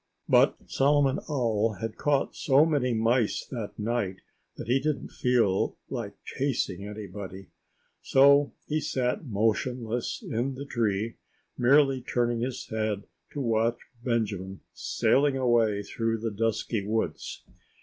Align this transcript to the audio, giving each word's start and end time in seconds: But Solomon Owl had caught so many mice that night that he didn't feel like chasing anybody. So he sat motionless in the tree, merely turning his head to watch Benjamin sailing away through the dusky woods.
But 0.27 0.57
Solomon 0.65 1.19
Owl 1.29 1.73
had 1.79 1.95
caught 1.95 2.35
so 2.35 2.65
many 2.65 2.91
mice 2.91 3.45
that 3.51 3.77
night 3.77 4.21
that 4.57 4.65
he 4.65 4.79
didn't 4.79 5.11
feel 5.11 5.77
like 5.91 6.15
chasing 6.25 6.87
anybody. 6.87 7.51
So 8.01 8.51
he 8.65 8.79
sat 8.79 9.27
motionless 9.27 10.23
in 10.27 10.55
the 10.55 10.65
tree, 10.65 11.17
merely 11.55 12.01
turning 12.01 12.39
his 12.39 12.65
head 12.69 13.03
to 13.33 13.41
watch 13.41 13.77
Benjamin 14.03 14.61
sailing 14.73 15.37
away 15.37 15.83
through 15.83 16.17
the 16.17 16.31
dusky 16.31 16.83
woods. 16.83 17.43